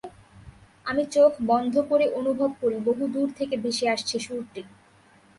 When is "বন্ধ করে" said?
1.45-2.05